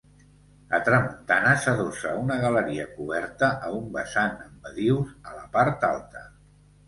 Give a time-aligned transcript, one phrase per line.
[0.77, 6.25] A tramuntana s'adossa una galeria coberta a un vessant amb badius a la part alta.